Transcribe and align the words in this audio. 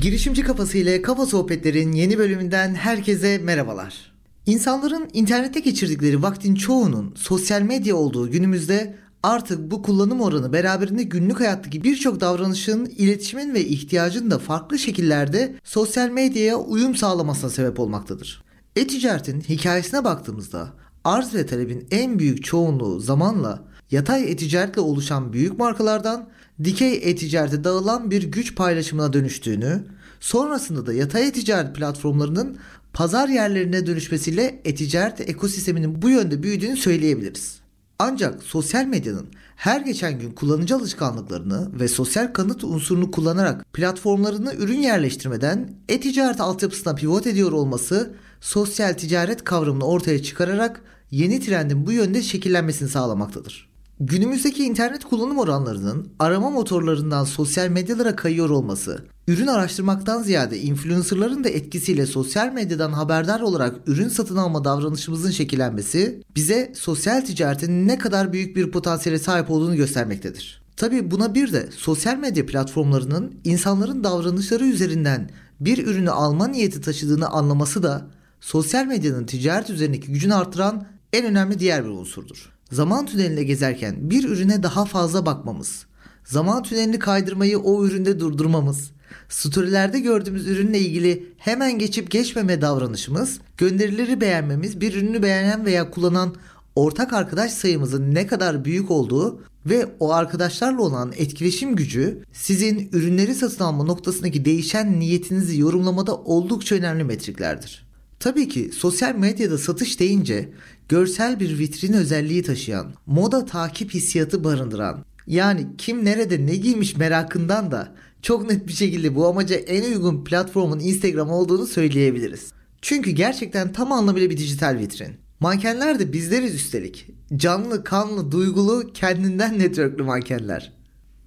Girişimci 0.00 0.42
Kafası 0.42 0.78
ile 0.78 1.02
Kafa 1.02 1.26
Sohbetler'in 1.26 1.92
yeni 1.92 2.18
bölümünden 2.18 2.74
herkese 2.74 3.38
merhabalar. 3.38 4.12
İnsanların 4.46 5.08
internette 5.12 5.60
geçirdikleri 5.60 6.22
vaktin 6.22 6.54
çoğunun 6.54 7.14
sosyal 7.16 7.62
medya 7.62 7.96
olduğu 7.96 8.30
günümüzde 8.30 8.94
artık 9.22 9.70
bu 9.70 9.82
kullanım 9.82 10.20
oranı 10.20 10.52
beraberinde 10.52 11.02
günlük 11.02 11.40
hayattaki 11.40 11.84
birçok 11.84 12.20
davranışın, 12.20 12.86
iletişimin 12.86 13.54
ve 13.54 13.64
ihtiyacın 13.64 14.30
da 14.30 14.38
farklı 14.38 14.78
şekillerde 14.78 15.54
sosyal 15.64 16.08
medyaya 16.08 16.56
uyum 16.56 16.96
sağlamasına 16.96 17.50
sebep 17.50 17.80
olmaktadır. 17.80 18.42
E-ticaretin 18.76 19.40
hikayesine 19.40 20.04
baktığımızda 20.04 20.72
arz 21.04 21.34
ve 21.34 21.46
talebin 21.46 21.86
en 21.90 22.18
büyük 22.18 22.44
çoğunluğu 22.44 23.00
zamanla 23.00 23.69
yatay 23.90 24.30
e-ticaretle 24.30 24.80
oluşan 24.80 25.32
büyük 25.32 25.58
markalardan 25.58 26.28
dikey 26.64 27.00
e-ticarete 27.02 27.64
dağılan 27.64 28.10
bir 28.10 28.22
güç 28.22 28.54
paylaşımına 28.54 29.12
dönüştüğünü, 29.12 29.84
sonrasında 30.20 30.86
da 30.86 30.92
yatay 30.92 31.28
e-ticaret 31.28 31.76
platformlarının 31.76 32.58
pazar 32.92 33.28
yerlerine 33.28 33.86
dönüşmesiyle 33.86 34.60
e-ticaret 34.64 35.20
ekosisteminin 35.20 36.02
bu 36.02 36.08
yönde 36.08 36.42
büyüdüğünü 36.42 36.76
söyleyebiliriz. 36.76 37.60
Ancak 37.98 38.42
sosyal 38.42 38.84
medyanın 38.84 39.26
her 39.56 39.80
geçen 39.80 40.18
gün 40.18 40.30
kullanıcı 40.30 40.76
alışkanlıklarını 40.76 41.80
ve 41.80 41.88
sosyal 41.88 42.32
kanıt 42.32 42.64
unsurunu 42.64 43.10
kullanarak 43.10 43.72
platformlarını 43.72 44.54
ürün 44.54 44.80
yerleştirmeden 44.82 45.74
e-ticaret 45.88 46.40
altyapısına 46.40 46.94
pivot 46.94 47.26
ediyor 47.26 47.52
olması 47.52 48.14
sosyal 48.40 48.92
ticaret 48.92 49.44
kavramını 49.44 49.86
ortaya 49.86 50.22
çıkararak 50.22 50.82
yeni 51.10 51.40
trendin 51.40 51.86
bu 51.86 51.92
yönde 51.92 52.22
şekillenmesini 52.22 52.88
sağlamaktadır. 52.88 53.69
Günümüzdeki 54.02 54.64
internet 54.64 55.04
kullanım 55.04 55.38
oranlarının 55.38 56.08
arama 56.18 56.50
motorlarından 56.50 57.24
sosyal 57.24 57.68
medyalara 57.68 58.16
kayıyor 58.16 58.50
olması, 58.50 59.04
ürün 59.28 59.46
araştırmaktan 59.46 60.22
ziyade 60.22 60.60
influencerların 60.60 61.44
da 61.44 61.48
etkisiyle 61.48 62.06
sosyal 62.06 62.52
medyadan 62.52 62.92
haberdar 62.92 63.40
olarak 63.40 63.76
ürün 63.86 64.08
satın 64.08 64.36
alma 64.36 64.64
davranışımızın 64.64 65.30
şekillenmesi 65.30 66.22
bize 66.36 66.72
sosyal 66.76 67.20
ticaretin 67.20 67.88
ne 67.88 67.98
kadar 67.98 68.32
büyük 68.32 68.56
bir 68.56 68.70
potansiyele 68.70 69.18
sahip 69.18 69.50
olduğunu 69.50 69.76
göstermektedir. 69.76 70.62
Tabi 70.76 71.10
buna 71.10 71.34
bir 71.34 71.52
de 71.52 71.68
sosyal 71.76 72.16
medya 72.16 72.46
platformlarının 72.46 73.34
insanların 73.44 74.04
davranışları 74.04 74.64
üzerinden 74.64 75.30
bir 75.60 75.86
ürünü 75.86 76.10
alma 76.10 76.46
niyeti 76.46 76.80
taşıdığını 76.80 77.28
anlaması 77.28 77.82
da 77.82 78.06
sosyal 78.40 78.86
medyanın 78.86 79.26
ticaret 79.26 79.70
üzerindeki 79.70 80.12
gücünü 80.12 80.34
artıran 80.34 80.86
en 81.12 81.24
önemli 81.24 81.58
diğer 81.58 81.84
bir 81.84 81.90
unsurdur. 81.90 82.59
Zaman 82.72 83.06
tünelinde 83.06 83.44
gezerken 83.44 84.10
bir 84.10 84.28
ürüne 84.28 84.62
daha 84.62 84.84
fazla 84.84 85.26
bakmamız, 85.26 85.86
zaman 86.24 86.62
tünelini 86.62 86.98
kaydırmayı 86.98 87.58
o 87.58 87.86
üründe 87.86 88.20
durdurmamız, 88.20 88.90
storylerde 89.28 90.00
gördüğümüz 90.00 90.46
ürünle 90.46 90.78
ilgili 90.78 91.26
hemen 91.38 91.78
geçip 91.78 92.10
geçmeme 92.10 92.60
davranışımız, 92.60 93.40
gönderileri 93.56 94.20
beğenmemiz, 94.20 94.80
bir 94.80 94.94
ürünü 94.94 95.22
beğenen 95.22 95.64
veya 95.64 95.90
kullanan 95.90 96.34
ortak 96.76 97.12
arkadaş 97.12 97.52
sayımızın 97.52 98.14
ne 98.14 98.26
kadar 98.26 98.64
büyük 98.64 98.90
olduğu 98.90 99.40
ve 99.66 99.86
o 100.00 100.12
arkadaşlarla 100.12 100.82
olan 100.82 101.12
etkileşim 101.16 101.76
gücü 101.76 102.24
sizin 102.32 102.88
ürünleri 102.92 103.34
satın 103.34 103.64
alma 103.64 103.84
noktasındaki 103.84 104.44
değişen 104.44 105.00
niyetinizi 105.00 105.60
yorumlamada 105.60 106.16
oldukça 106.16 106.74
önemli 106.74 107.04
metriklerdir. 107.04 107.89
Tabii 108.20 108.48
ki 108.48 108.70
sosyal 108.74 109.14
medyada 109.14 109.58
satış 109.58 110.00
deyince 110.00 110.48
görsel 110.88 111.40
bir 111.40 111.58
vitrin 111.58 111.92
özelliği 111.92 112.42
taşıyan, 112.42 112.92
moda 113.06 113.44
takip 113.44 113.94
hissiyatı 113.94 114.44
barındıran, 114.44 115.04
yani 115.26 115.66
kim 115.78 116.04
nerede 116.04 116.46
ne 116.46 116.56
giymiş 116.56 116.96
merakından 116.96 117.70
da 117.70 117.94
çok 118.22 118.50
net 118.50 118.68
bir 118.68 118.72
şekilde 118.72 119.14
bu 119.14 119.26
amaca 119.26 119.56
en 119.56 119.92
uygun 119.92 120.24
platformun 120.24 120.78
Instagram 120.80 121.30
olduğunu 121.30 121.66
söyleyebiliriz. 121.66 122.52
Çünkü 122.82 123.10
gerçekten 123.10 123.72
tam 123.72 123.92
anlamıyla 123.92 124.30
bir 124.30 124.36
dijital 124.36 124.78
vitrin. 124.78 125.14
Mankenler 125.40 125.98
de 125.98 126.12
bizleriz 126.12 126.54
üstelik. 126.54 127.06
Canlı, 127.36 127.84
kanlı, 127.84 128.32
duygulu, 128.32 128.90
kendinden 128.94 129.58
networklü 129.58 130.02
mankenler. 130.02 130.72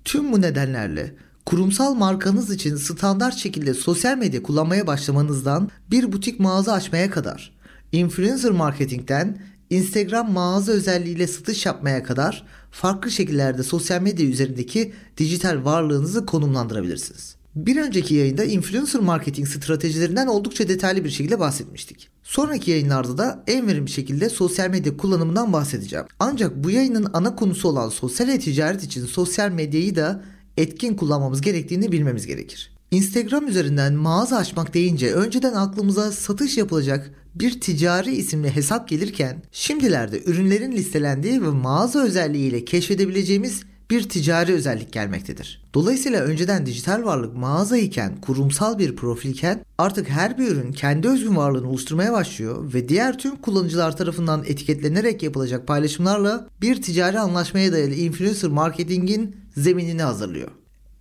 Tüm 0.06 0.31
bu 0.31 0.41
nedenlerle 0.41 1.16
kurumsal 1.46 1.94
markanız 1.94 2.52
için 2.52 2.76
standart 2.76 3.36
şekilde 3.36 3.74
sosyal 3.74 4.18
medya 4.18 4.44
kullanmaya 4.44 4.88
başlamanızdan 4.88 5.70
bir 5.92 6.12
butik 6.12 6.40
mağaza 6.40 6.74
açmaya 6.74 7.09
kadar, 7.09 7.54
influencer 7.92 8.52
marketingten 8.52 9.38
Instagram 9.70 10.31
mağaza 10.31 10.72
özelliğiyle 10.72 11.28
satış 11.28 11.66
yapmaya 11.66 12.04
kadar 12.04 12.46
farklı 12.72 13.12
şekillerde 13.12 13.64
sosyal 13.64 14.02
medya 14.02 14.26
üzerindeki 14.26 14.94
dijital 15.18 15.66
varlığınızı 15.66 16.26
konumlandırabilirsiniz. 16.26 17.36
Bir 17.56 17.78
önceki 17.78 18.16
yayında 18.16 18.44
influencer 18.44 19.02
marketing 19.02 19.48
stratejilerinden 19.48 20.28
oldukça 20.28 20.68
detaylı 20.68 21.04
bir 21.04 21.10
şekilde 21.10 21.40
bahsetmiştik. 21.40 22.10
Sonraki 22.24 22.72
yayınlarda 22.72 23.18
da 23.18 23.44
en 23.48 23.68
verimli 23.68 23.90
şekilde 23.90 24.30
sosyal 24.30 24.70
medya 24.70 24.98
kullanımından 24.98 25.54
bahsedeceğim. 25.54 26.06
Ancak 26.20 26.64
bu 26.64 26.72
yayının 26.72 27.08
ana 27.14 27.36
konusu 27.36 27.68
olan 27.68 27.90
sosyal 27.90 28.30
e-ticaret 28.30 28.84
için 28.84 29.06
sosyal 29.06 29.50
medyayı 29.50 29.96
da 29.96 30.24
etkin 30.58 30.96
kullanmamız 30.96 31.41
gerektiğini 31.41 31.91
bilmemiz 31.91 32.28
gerekir. 32.28 32.74
Instagram 32.91 33.47
üzerinden 33.47 33.94
mağaza 33.94 34.38
açmak 34.38 34.74
deyince 34.74 35.14
önceden 35.14 35.53
aklımıza 35.53 36.12
satış 36.12 36.58
yapılacak 36.58 37.12
bir 37.36 37.62
ticari 37.62 38.16
isimli 38.16 38.56
hesap 38.56 38.88
gelirken 38.88 39.44
şimdilerde 39.52 40.24
ürünlerin 40.24 40.72
listelendiği 40.72 41.42
ve 41.42 41.50
mağaza 41.50 42.03
özelliğiyle 42.03 42.66
keşfedebileceğimiz 42.66 43.63
bir 43.92 44.09
ticari 44.09 44.53
özellik 44.53 44.92
gelmektedir. 44.94 45.63
Dolayısıyla 45.74 46.22
önceden 46.22 46.66
dijital 46.66 47.03
varlık 47.03 47.36
mağaza 47.36 47.78
iken, 47.78 48.22
kurumsal 48.22 48.80
bir 48.80 48.96
profilken 48.96 49.62
artık 49.78 50.09
her 50.09 50.38
bir 50.38 50.47
ürün 50.47 50.72
kendi 50.72 51.08
özgün 51.08 51.36
varlığını 51.36 51.69
oluşturmaya 51.69 52.13
başlıyor 52.13 52.74
ve 52.74 52.90
diğer 52.90 53.18
tüm 53.18 53.36
kullanıcılar 53.36 53.97
tarafından 53.97 54.44
etiketlenerek 54.46 55.24
yapılacak 55.24 55.68
paylaşımlarla 55.68 56.47
bir 56.62 56.81
ticari 56.81 57.19
anlaşmaya 57.19 57.72
dayalı 57.72 57.94
influencer 57.94 58.50
marketingin 58.50 59.43
zeminini 59.58 60.02
hazırlıyor. 60.02 60.52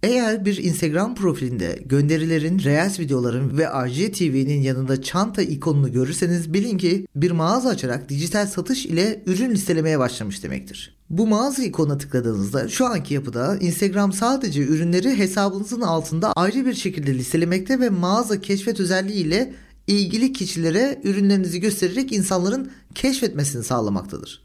Eğer 0.02 0.44
bir 0.44 0.56
Instagram 0.56 1.14
profilinde 1.14 1.82
gönderilerin, 1.86 2.58
Reels 2.58 3.00
videoların 3.00 3.58
ve 3.58 3.66
RGTV'nin 3.66 4.60
yanında 4.60 5.02
çanta 5.02 5.42
ikonunu 5.42 5.92
görürseniz 5.92 6.54
bilin 6.54 6.78
ki 6.78 7.06
bir 7.16 7.30
mağaza 7.30 7.68
açarak 7.68 8.08
dijital 8.08 8.46
satış 8.46 8.86
ile 8.86 9.22
ürün 9.26 9.50
listelemeye 9.50 9.98
başlamış 9.98 10.42
demektir. 10.42 10.96
Bu 11.10 11.26
mağaza 11.26 11.62
ikonuna 11.62 11.98
tıkladığınızda 11.98 12.68
şu 12.68 12.86
anki 12.86 13.14
yapıda 13.14 13.56
Instagram 13.56 14.12
sadece 14.12 14.62
ürünleri 14.62 15.18
hesabınızın 15.18 15.80
altında 15.80 16.32
ayrı 16.32 16.66
bir 16.66 16.74
şekilde 16.74 17.14
listelemekte 17.14 17.80
ve 17.80 17.90
mağaza 17.90 18.40
keşfet 18.40 18.80
özelliği 18.80 19.24
ile 19.24 19.54
ilgili 19.86 20.32
kişilere 20.32 21.00
ürünlerinizi 21.04 21.60
göstererek 21.60 22.12
insanların 22.12 22.70
keşfetmesini 22.94 23.64
sağlamaktadır. 23.64 24.41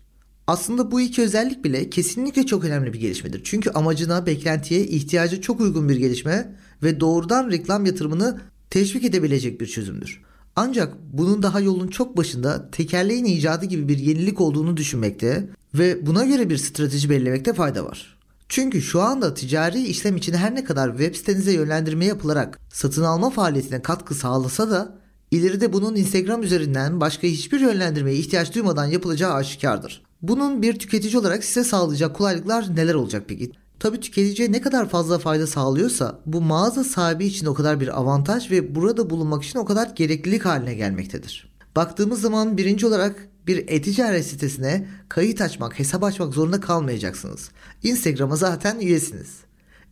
Aslında 0.47 0.91
bu 0.91 1.01
iki 1.01 1.21
özellik 1.21 1.63
bile 1.63 1.89
kesinlikle 1.89 2.45
çok 2.45 2.63
önemli 2.63 2.93
bir 2.93 2.99
gelişmedir. 2.99 3.41
Çünkü 3.43 3.69
amacına, 3.69 4.25
beklentiye, 4.25 4.81
ihtiyacı 4.81 5.41
çok 5.41 5.61
uygun 5.61 5.89
bir 5.89 5.95
gelişme 5.95 6.55
ve 6.83 6.99
doğrudan 6.99 7.51
reklam 7.51 7.85
yatırımını 7.85 8.41
teşvik 8.69 9.03
edebilecek 9.03 9.61
bir 9.61 9.67
çözümdür. 9.67 10.21
Ancak 10.55 10.93
bunun 11.13 11.43
daha 11.43 11.59
yolun 11.59 11.87
çok 11.87 12.17
başında 12.17 12.71
tekerleğin 12.71 13.25
icadı 13.25 13.65
gibi 13.65 13.87
bir 13.87 13.97
yenilik 13.97 14.41
olduğunu 14.41 14.77
düşünmekte 14.77 15.49
ve 15.73 16.05
buna 16.05 16.25
göre 16.25 16.49
bir 16.49 16.57
strateji 16.57 17.09
belirlemekte 17.09 17.53
fayda 17.53 17.85
var. 17.85 18.17
Çünkü 18.49 18.81
şu 18.81 19.01
anda 19.01 19.33
ticari 19.33 19.83
işlem 19.83 20.17
için 20.17 20.33
her 20.33 20.55
ne 20.55 20.63
kadar 20.63 20.89
web 20.89 21.15
sitenize 21.15 21.51
yönlendirme 21.51 22.05
yapılarak 22.05 22.59
satın 22.73 23.03
alma 23.03 23.29
faaliyetine 23.29 23.81
katkı 23.81 24.15
sağlasa 24.15 24.71
da 24.71 24.95
ileride 25.31 25.73
bunun 25.73 25.95
Instagram 25.95 26.43
üzerinden 26.43 27.01
başka 27.01 27.27
hiçbir 27.27 27.59
yönlendirmeye 27.59 28.17
ihtiyaç 28.17 28.55
duymadan 28.55 28.85
yapılacağı 28.85 29.33
aşikardır. 29.33 30.06
Bunun 30.27 30.61
bir 30.61 30.79
tüketici 30.79 31.17
olarak 31.17 31.43
size 31.43 31.63
sağlayacak 31.63 32.15
kolaylıklar 32.15 32.75
neler 32.75 32.93
olacak 32.93 33.23
peki? 33.27 33.51
Tabii 33.79 33.99
tüketiciye 33.99 34.51
ne 34.51 34.61
kadar 34.61 34.89
fazla 34.89 35.19
fayda 35.19 35.47
sağlıyorsa 35.47 36.19
bu 36.25 36.41
mağaza 36.41 36.83
sahibi 36.83 37.25
için 37.25 37.45
o 37.45 37.53
kadar 37.53 37.79
bir 37.79 37.99
avantaj 37.99 38.51
ve 38.51 38.75
burada 38.75 39.09
bulunmak 39.09 39.43
için 39.43 39.59
o 39.59 39.65
kadar 39.65 39.89
gereklilik 39.95 40.45
haline 40.45 40.73
gelmektedir. 40.73 41.49
Baktığımız 41.75 42.21
zaman 42.21 42.57
birinci 42.57 42.87
olarak 42.87 43.27
bir 43.47 43.57
e-ticaret 43.67 44.25
sitesine 44.25 44.87
kayıt 45.09 45.41
açmak, 45.41 45.79
hesap 45.79 46.03
açmak 46.03 46.33
zorunda 46.33 46.59
kalmayacaksınız. 46.59 47.51
Instagram'a 47.83 48.35
zaten 48.35 48.79
üyesiniz. 48.79 49.29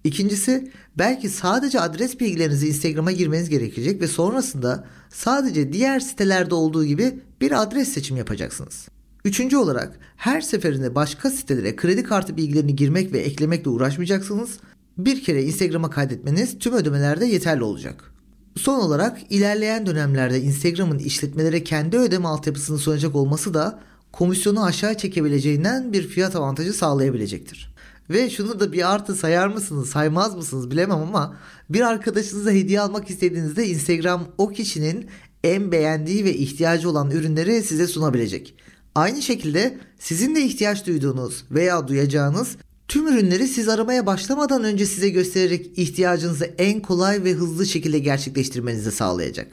İkincisi 0.04 0.72
belki 0.98 1.30
sadece 1.30 1.80
adres 1.80 2.20
bilgilerinizi 2.20 2.68
Instagram'a 2.68 3.12
girmeniz 3.12 3.50
gerekecek 3.50 4.02
ve 4.02 4.08
sonrasında 4.08 4.88
sadece 5.10 5.74
diğer 5.74 6.00
sitelerde 6.00 6.56
olduğu 6.56 6.86
gibi 6.86 7.20
bir 7.42 7.62
adres 7.62 7.90
seçim 7.90 8.18
yapacaksınız. 8.18 8.88
Üçüncü 9.26 9.58
olarak 9.58 10.00
her 10.16 10.42
seferinde 10.42 10.96
başka 10.96 11.30
sitelere 11.30 11.76
kredi 11.76 12.04
kartı 12.04 12.38
bilgilerini 12.38 12.76
girmek 12.76 13.14
ve 13.14 13.20
eklemekle 13.20 13.70
uğraşmayacaksınız. 13.70 14.60
Bir 14.98 15.24
kere 15.24 15.44
Instagram'a 15.44 15.90
kaydetmeniz 15.90 16.60
tüm 16.60 16.74
ödemelerde 16.74 17.26
yeterli 17.26 17.64
olacak. 17.64 18.14
Son 18.56 18.80
olarak 18.80 19.18
ilerleyen 19.30 19.86
dönemlerde 19.86 20.42
Instagram'ın 20.42 21.00
işletmelere 21.00 21.64
kendi 21.64 21.98
ödeme 21.98 22.28
altyapısını 22.28 22.78
sunacak 22.78 23.16
olması 23.16 23.54
da 23.54 23.80
komisyonu 24.12 24.64
aşağı 24.64 24.98
çekebileceğinden 24.98 25.94
bir 25.94 26.08
fiyat 26.08 26.36
avantajı 26.36 26.74
sağlayabilecektir. 26.74 27.76
Ve 28.10 28.30
şunu 28.30 28.60
da 28.60 28.74
bir 28.74 28.94
artı 28.94 29.16
sayar 29.16 29.48
mısınız 29.48 29.90
saymaz 29.90 30.36
mısınız 30.36 30.72
bilemem 30.72 30.98
ama 30.98 31.38
bir 31.70 31.82
arkadaşınıza 31.82 32.52
hediye 32.52 32.82
almak 32.82 33.10
istediğinizde 33.10 33.68
Instagram 33.68 34.28
o 34.38 34.50
kişinin 34.50 35.06
en 35.44 35.72
beğendiği 35.72 36.26
ve 36.26 36.34
ihtiyacı 36.34 36.90
olan 36.90 37.12
ürünleri 37.12 37.64
size 37.64 37.88
sunabilecek. 37.88 38.56
Aynı 38.96 39.22
şekilde 39.22 39.78
sizin 40.00 40.36
de 40.36 40.42
ihtiyaç 40.42 40.88
duyduğunuz 40.88 41.44
veya 41.52 41.88
duyacağınız 41.88 42.58
tüm 42.88 43.08
ürünleri 43.08 43.48
siz 43.48 43.70
aramaya 43.70 44.06
başlamadan 44.06 44.64
önce 44.64 44.86
size 44.86 45.10
göstererek 45.10 45.78
ihtiyacınızı 45.78 46.46
en 46.46 46.82
kolay 46.82 47.24
ve 47.24 47.34
hızlı 47.34 47.66
şekilde 47.66 48.00
gerçekleştirmenizi 48.00 48.92
sağlayacak. 48.92 49.52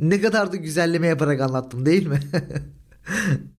Ne 0.00 0.20
kadar 0.20 0.52
da 0.52 0.56
güzelleme 0.56 1.06
yaparak 1.06 1.40
anlattım 1.40 1.86
değil 1.86 2.06
mi? 2.06 2.20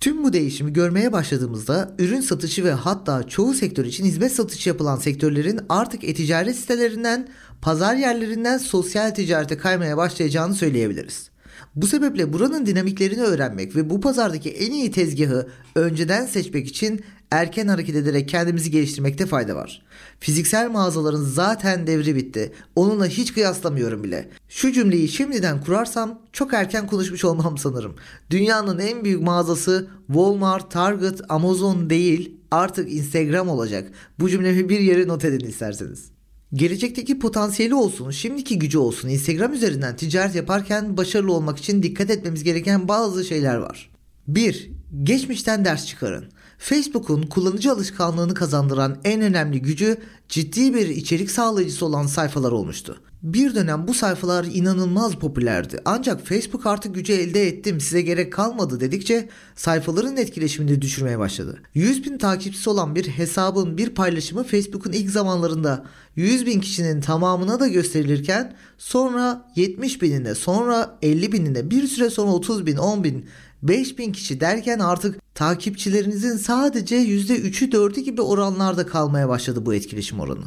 Tüm 0.00 0.24
bu 0.24 0.32
değişimi 0.32 0.72
görmeye 0.72 1.12
başladığımızda 1.12 1.94
ürün 1.98 2.20
satışı 2.20 2.64
ve 2.64 2.72
hatta 2.72 3.28
çoğu 3.28 3.54
sektör 3.54 3.84
için 3.84 4.04
hizmet 4.04 4.32
satışı 4.32 4.68
yapılan 4.68 4.96
sektörlerin 4.96 5.60
artık 5.68 6.04
e-ticaret 6.04 6.56
sitelerinden, 6.56 7.28
pazar 7.62 7.94
yerlerinden 7.94 8.58
sosyal 8.58 9.10
ticarete 9.10 9.56
kaymaya 9.56 9.96
başlayacağını 9.96 10.54
söyleyebiliriz. 10.54 11.30
Bu 11.76 11.86
sebeple 11.86 12.32
buranın 12.32 12.66
dinamiklerini 12.66 13.22
öğrenmek 13.22 13.76
ve 13.76 13.90
bu 13.90 14.00
pazardaki 14.00 14.50
en 14.50 14.72
iyi 14.72 14.90
tezgahı 14.90 15.48
önceden 15.74 16.26
seçmek 16.26 16.68
için 16.68 17.04
erken 17.30 17.68
hareket 17.68 17.96
ederek 17.96 18.28
kendimizi 18.28 18.70
geliştirmekte 18.70 19.26
fayda 19.26 19.56
var. 19.56 19.82
Fiziksel 20.20 20.70
mağazaların 20.70 21.22
zaten 21.22 21.86
devri 21.86 22.16
bitti. 22.16 22.52
Onunla 22.76 23.06
hiç 23.06 23.34
kıyaslamıyorum 23.34 24.04
bile. 24.04 24.30
Şu 24.48 24.72
cümleyi 24.72 25.08
şimdiden 25.08 25.60
kurarsam 25.60 26.20
çok 26.32 26.54
erken 26.54 26.86
konuşmuş 26.86 27.24
olmam 27.24 27.58
sanırım. 27.58 27.94
Dünyanın 28.30 28.78
en 28.78 29.04
büyük 29.04 29.22
mağazası 29.22 29.88
Walmart, 30.06 30.70
Target, 30.70 31.20
Amazon 31.28 31.90
değil 31.90 32.40
artık 32.50 32.92
Instagram 32.92 33.48
olacak. 33.48 33.90
Bu 34.18 34.30
cümlemi 34.30 34.68
bir 34.68 34.80
yere 34.80 35.08
not 35.08 35.24
edin 35.24 35.48
isterseniz. 35.48 36.15
Gelecekteki 36.54 37.18
potansiyeli 37.18 37.74
olsun, 37.74 38.10
şimdiki 38.10 38.58
gücü 38.58 38.78
olsun 38.78 39.08
Instagram 39.08 39.52
üzerinden 39.52 39.96
ticaret 39.96 40.34
yaparken 40.34 40.96
başarılı 40.96 41.32
olmak 41.32 41.58
için 41.58 41.82
dikkat 41.82 42.10
etmemiz 42.10 42.44
gereken 42.44 42.88
bazı 42.88 43.24
şeyler 43.24 43.56
var. 43.56 43.90
1. 44.28 44.70
Geçmişten 45.02 45.64
ders 45.64 45.86
çıkarın. 45.86 46.24
Facebook'un 46.58 47.22
kullanıcı 47.22 47.72
alışkanlığını 47.72 48.34
kazandıran 48.34 48.98
en 49.04 49.20
önemli 49.20 49.62
gücü 49.62 49.96
ciddi 50.28 50.74
bir 50.74 50.88
içerik 50.88 51.30
sağlayıcısı 51.30 51.86
olan 51.86 52.06
sayfalar 52.06 52.52
olmuştu. 52.52 53.00
Bir 53.26 53.54
dönem 53.54 53.88
bu 53.88 53.94
sayfalar 53.94 54.44
inanılmaz 54.44 55.14
popülerdi. 55.14 55.80
Ancak 55.84 56.26
Facebook 56.26 56.66
artık 56.66 56.94
gücü 56.94 57.12
elde 57.12 57.48
ettim 57.48 57.80
size 57.80 58.02
gerek 58.02 58.32
kalmadı 58.32 58.80
dedikçe 58.80 59.28
sayfaların 59.56 60.16
etkileşimini 60.16 60.82
düşürmeye 60.82 61.18
başladı. 61.18 61.58
100 61.74 62.04
bin 62.04 62.18
takipçisi 62.18 62.70
olan 62.70 62.94
bir 62.94 63.08
hesabın 63.08 63.78
bir 63.78 63.90
paylaşımı 63.90 64.44
Facebook'un 64.44 64.92
ilk 64.92 65.10
zamanlarında 65.10 65.84
100 66.16 66.46
bin 66.46 66.60
kişinin 66.60 67.00
tamamına 67.00 67.60
da 67.60 67.68
gösterilirken 67.68 68.56
sonra 68.78 69.48
70 69.56 70.02
binine 70.02 70.34
sonra 70.34 70.98
50 71.02 71.32
binine 71.32 71.70
bir 71.70 71.86
süre 71.86 72.10
sonra 72.10 72.30
30 72.32 72.66
bin 72.66 72.76
10 72.76 73.04
bin 73.04 73.26
5000 73.62 74.12
kişi 74.12 74.40
derken 74.40 74.78
artık 74.78 75.34
takipçilerinizin 75.34 76.36
sadece 76.36 76.96
%3'ü 76.96 77.70
4'ü 77.70 78.00
gibi 78.00 78.22
oranlarda 78.22 78.86
kalmaya 78.86 79.28
başladı 79.28 79.66
bu 79.66 79.74
etkileşim 79.74 80.20
oranı. 80.20 80.44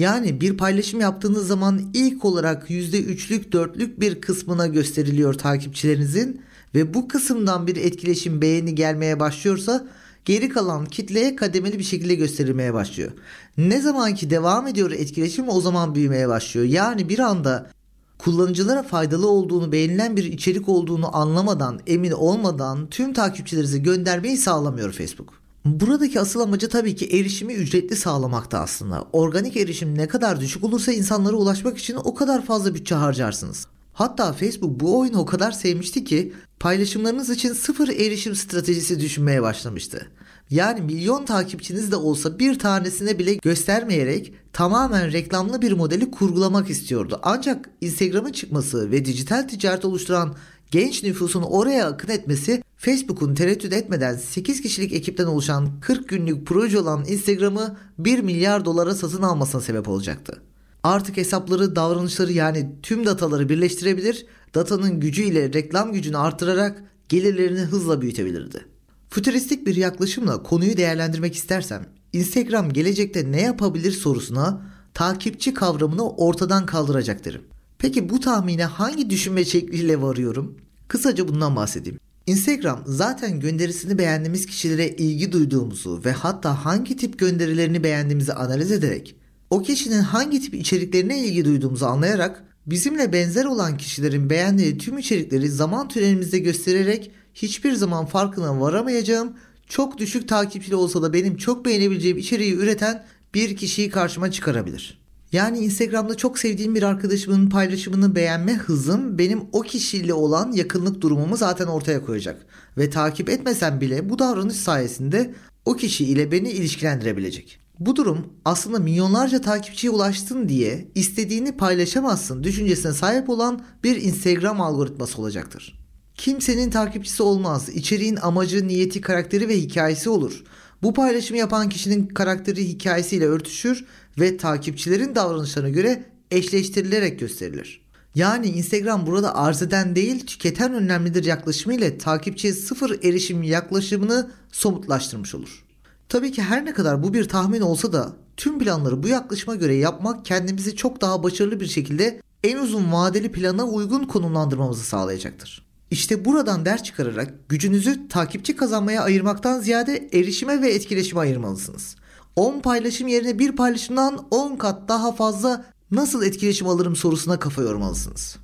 Yani 0.00 0.40
bir 0.40 0.56
paylaşım 0.56 1.00
yaptığınız 1.00 1.46
zaman 1.46 1.90
ilk 1.94 2.24
olarak 2.24 2.70
%3'lük 2.70 3.50
4'lük 3.50 4.00
bir 4.00 4.20
kısmına 4.20 4.66
gösteriliyor 4.66 5.34
takipçilerinizin 5.34 6.42
ve 6.74 6.94
bu 6.94 7.08
kısımdan 7.08 7.66
bir 7.66 7.76
etkileşim 7.76 8.42
beğeni 8.42 8.74
gelmeye 8.74 9.20
başlıyorsa 9.20 9.86
geri 10.24 10.48
kalan 10.48 10.86
kitleye 10.86 11.36
kademeli 11.36 11.78
bir 11.78 11.84
şekilde 11.84 12.14
gösterilmeye 12.14 12.74
başlıyor. 12.74 13.10
Ne 13.58 13.80
zaman 13.80 14.14
ki 14.14 14.30
devam 14.30 14.66
ediyor 14.66 14.90
etkileşim 14.90 15.48
o 15.48 15.60
zaman 15.60 15.94
büyümeye 15.94 16.28
başlıyor. 16.28 16.66
Yani 16.66 17.08
bir 17.08 17.18
anda 17.18 17.70
kullanıcılara 18.18 18.82
faydalı 18.82 19.28
olduğunu, 19.28 19.72
beğenilen 19.72 20.16
bir 20.16 20.24
içerik 20.24 20.68
olduğunu 20.68 21.16
anlamadan, 21.16 21.80
emin 21.86 22.12
olmadan 22.12 22.86
tüm 22.90 23.12
takipçilerinize 23.12 23.78
göndermeyi 23.78 24.36
sağlamıyor 24.36 24.92
Facebook. 24.92 25.39
Buradaki 25.64 26.20
asıl 26.20 26.40
amacı 26.40 26.68
tabii 26.68 26.96
ki 26.96 27.06
erişimi 27.06 27.52
ücretli 27.52 27.96
sağlamakta 27.96 28.58
aslında. 28.58 29.04
Organik 29.12 29.56
erişim 29.56 29.98
ne 29.98 30.08
kadar 30.08 30.40
düşük 30.40 30.64
olursa 30.64 30.92
insanlara 30.92 31.36
ulaşmak 31.36 31.78
için 31.78 31.94
o 32.04 32.14
kadar 32.14 32.44
fazla 32.44 32.74
bütçe 32.74 32.94
harcarsınız. 32.94 33.66
Hatta 33.92 34.32
Facebook 34.32 34.80
bu 34.80 34.98
oyunu 34.98 35.18
o 35.18 35.26
kadar 35.26 35.52
sevmişti 35.52 36.04
ki 36.04 36.32
paylaşımlarınız 36.60 37.30
için 37.30 37.52
sıfır 37.52 37.88
erişim 37.88 38.34
stratejisi 38.34 39.00
düşünmeye 39.00 39.42
başlamıştı. 39.42 40.06
Yani 40.50 40.80
milyon 40.80 41.24
takipçiniz 41.24 41.92
de 41.92 41.96
olsa 41.96 42.38
bir 42.38 42.58
tanesine 42.58 43.18
bile 43.18 43.34
göstermeyerek 43.34 44.34
tamamen 44.52 45.12
reklamlı 45.12 45.62
bir 45.62 45.72
modeli 45.72 46.10
kurgulamak 46.10 46.70
istiyordu. 46.70 47.20
Ancak 47.22 47.70
Instagram'ın 47.80 48.32
çıkması 48.32 48.90
ve 48.90 49.04
dijital 49.04 49.48
ticaret 49.48 49.84
oluşturan 49.84 50.36
genç 50.70 51.02
nüfusun 51.02 51.42
oraya 51.42 51.86
akın 51.86 52.08
etmesi 52.08 52.62
Facebook'un 52.80 53.34
tereddüt 53.34 53.72
etmeden 53.72 54.16
8 54.16 54.62
kişilik 54.62 54.92
ekipten 54.92 55.26
oluşan 55.26 55.80
40 55.80 56.08
günlük 56.08 56.46
proje 56.46 56.78
olan 56.78 57.04
Instagram'ı 57.08 57.76
1 57.98 58.18
milyar 58.18 58.64
dolara 58.64 58.94
satın 58.94 59.22
almasına 59.22 59.60
sebep 59.60 59.88
olacaktı. 59.88 60.42
Artık 60.82 61.16
hesapları, 61.16 61.76
davranışları 61.76 62.32
yani 62.32 62.70
tüm 62.82 63.06
dataları 63.06 63.48
birleştirebilir, 63.48 64.26
datanın 64.54 65.00
gücüyle 65.00 65.52
reklam 65.52 65.92
gücünü 65.92 66.16
artırarak 66.16 66.84
gelirlerini 67.08 67.60
hızla 67.60 68.02
büyütebilirdi. 68.02 68.66
Fütüristik 69.10 69.66
bir 69.66 69.76
yaklaşımla 69.76 70.42
konuyu 70.42 70.76
değerlendirmek 70.76 71.34
istersem, 71.34 71.86
Instagram 72.12 72.72
gelecekte 72.72 73.32
ne 73.32 73.42
yapabilir 73.42 73.92
sorusuna 73.92 74.62
takipçi 74.94 75.54
kavramını 75.54 76.10
ortadan 76.10 76.66
kaldıracak 76.66 77.24
derim. 77.24 77.42
Peki 77.78 78.08
bu 78.08 78.20
tahmine 78.20 78.64
hangi 78.64 79.10
düşünme 79.10 79.44
şekliyle 79.44 80.02
varıyorum? 80.02 80.56
Kısaca 80.88 81.28
bundan 81.28 81.56
bahsedeyim. 81.56 82.00
Instagram 82.30 82.82
zaten 82.86 83.40
gönderisini 83.40 83.98
beğendiğimiz 83.98 84.46
kişilere 84.46 84.88
ilgi 84.88 85.32
duyduğumuzu 85.32 86.02
ve 86.04 86.12
hatta 86.12 86.64
hangi 86.64 86.96
tip 86.96 87.18
gönderilerini 87.18 87.84
beğendiğimizi 87.84 88.32
analiz 88.32 88.72
ederek 88.72 89.16
o 89.50 89.62
kişinin 89.62 90.00
hangi 90.00 90.40
tip 90.40 90.54
içeriklerine 90.54 91.18
ilgi 91.24 91.44
duyduğumuzu 91.44 91.86
anlayarak 91.86 92.44
bizimle 92.66 93.12
benzer 93.12 93.44
olan 93.44 93.76
kişilerin 93.76 94.30
beğendiği 94.30 94.78
tüm 94.78 94.98
içerikleri 94.98 95.48
zaman 95.48 95.88
tünelimizde 95.88 96.38
göstererek 96.38 97.10
hiçbir 97.34 97.72
zaman 97.72 98.06
farkına 98.06 98.60
varamayacağım 98.60 99.36
çok 99.66 99.98
düşük 99.98 100.28
takipçili 100.28 100.74
olsa 100.74 101.02
da 101.02 101.12
benim 101.12 101.36
çok 101.36 101.64
beğenebileceğim 101.64 102.18
içeriği 102.18 102.54
üreten 102.54 103.04
bir 103.34 103.56
kişiyi 103.56 103.90
karşıma 103.90 104.30
çıkarabilir. 104.30 104.99
Yani 105.32 105.58
Instagram'da 105.58 106.16
çok 106.16 106.38
sevdiğim 106.38 106.74
bir 106.74 106.82
arkadaşımın 106.82 107.50
paylaşımını 107.50 108.14
beğenme 108.14 108.54
hızım 108.54 109.18
benim 109.18 109.40
o 109.52 109.60
kişiyle 109.60 110.14
olan 110.14 110.52
yakınlık 110.52 111.00
durumumu 111.00 111.36
zaten 111.36 111.66
ortaya 111.66 112.04
koyacak. 112.04 112.46
Ve 112.78 112.90
takip 112.90 113.30
etmesem 113.30 113.80
bile 113.80 114.10
bu 114.10 114.18
davranış 114.18 114.56
sayesinde 114.56 115.34
o 115.64 115.74
kişi 115.74 116.04
ile 116.04 116.32
beni 116.32 116.50
ilişkilendirebilecek. 116.50 117.60
Bu 117.78 117.96
durum 117.96 118.26
aslında 118.44 118.78
milyonlarca 118.78 119.40
takipçiye 119.40 119.90
ulaştın 119.90 120.48
diye 120.48 120.88
istediğini 120.94 121.56
paylaşamazsın 121.56 122.44
düşüncesine 122.44 122.92
sahip 122.92 123.28
olan 123.28 123.62
bir 123.84 124.02
Instagram 124.02 124.60
algoritması 124.60 125.20
olacaktır. 125.20 125.80
Kimsenin 126.14 126.70
takipçisi 126.70 127.22
olmaz. 127.22 127.68
İçeriğin 127.68 128.16
amacı, 128.16 128.68
niyeti, 128.68 129.00
karakteri 129.00 129.48
ve 129.48 129.60
hikayesi 129.60 130.10
olur. 130.10 130.44
Bu 130.82 130.94
paylaşımı 130.94 131.38
yapan 131.38 131.68
kişinin 131.68 132.06
karakteri 132.06 132.68
hikayesiyle 132.68 133.26
örtüşür 133.26 133.84
ve 134.18 134.36
takipçilerin 134.36 135.14
davranışlarına 135.14 135.68
göre 135.68 136.04
eşleştirilerek 136.30 137.20
gösterilir. 137.20 137.80
Yani 138.14 138.46
Instagram 138.46 139.06
burada 139.06 139.36
arz 139.36 139.62
eden 139.62 139.96
değil 139.96 140.26
tüketen 140.26 140.74
önemlidir 140.74 141.24
yaklaşımıyla 141.24 141.98
takipçiye 141.98 142.52
sıfır 142.52 143.04
erişim 143.04 143.42
yaklaşımını 143.42 144.30
somutlaştırmış 144.52 145.34
olur. 145.34 145.64
Tabii 146.08 146.32
ki 146.32 146.42
her 146.42 146.64
ne 146.64 146.72
kadar 146.72 147.02
bu 147.02 147.14
bir 147.14 147.28
tahmin 147.28 147.60
olsa 147.60 147.92
da 147.92 148.12
tüm 148.36 148.58
planları 148.58 149.02
bu 149.02 149.08
yaklaşıma 149.08 149.54
göre 149.54 149.74
yapmak 149.74 150.24
kendimizi 150.24 150.76
çok 150.76 151.00
daha 151.00 151.22
başarılı 151.22 151.60
bir 151.60 151.66
şekilde 151.66 152.20
en 152.44 152.58
uzun 152.58 152.92
vadeli 152.92 153.32
plana 153.32 153.64
uygun 153.64 154.04
konumlandırmamızı 154.04 154.84
sağlayacaktır. 154.84 155.69
İşte 155.90 156.24
buradan 156.24 156.64
ders 156.64 156.82
çıkararak 156.82 157.48
gücünüzü 157.48 158.08
takipçi 158.08 158.56
kazanmaya 158.56 159.02
ayırmaktan 159.02 159.60
ziyade 159.60 160.08
erişime 160.12 160.62
ve 160.62 160.70
etkileşime 160.70 161.20
ayırmalısınız. 161.20 161.96
10 162.36 162.60
paylaşım 162.60 163.08
yerine 163.08 163.38
bir 163.38 163.56
paylaşımdan 163.56 164.26
10 164.30 164.56
kat 164.56 164.88
daha 164.88 165.12
fazla 165.12 165.64
nasıl 165.90 166.22
etkileşim 166.22 166.68
alırım 166.68 166.96
sorusuna 166.96 167.38
kafa 167.38 167.62
yormalısınız. 167.62 168.36